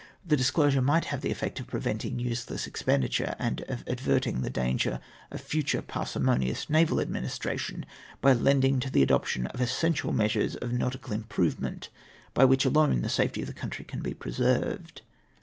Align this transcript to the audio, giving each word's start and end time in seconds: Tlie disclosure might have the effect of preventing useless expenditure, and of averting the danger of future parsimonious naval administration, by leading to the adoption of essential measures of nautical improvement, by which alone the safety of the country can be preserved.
Tlie 0.27 0.35
disclosure 0.35 0.81
might 0.81 1.05
have 1.05 1.21
the 1.21 1.29
effect 1.29 1.59
of 1.59 1.67
preventing 1.67 2.17
useless 2.17 2.65
expenditure, 2.65 3.35
and 3.37 3.61
of 3.69 3.83
averting 3.85 4.41
the 4.41 4.49
danger 4.49 4.99
of 5.29 5.41
future 5.41 5.83
parsimonious 5.83 6.67
naval 6.71 6.99
administration, 6.99 7.85
by 8.19 8.33
leading 8.33 8.79
to 8.79 8.89
the 8.89 9.03
adoption 9.03 9.45
of 9.45 9.61
essential 9.61 10.11
measures 10.11 10.55
of 10.55 10.73
nautical 10.73 11.13
improvement, 11.13 11.89
by 12.33 12.43
which 12.43 12.65
alone 12.65 13.03
the 13.03 13.09
safety 13.09 13.41
of 13.41 13.47
the 13.47 13.53
country 13.53 13.85
can 13.85 14.01
be 14.01 14.15
preserved. 14.15 15.03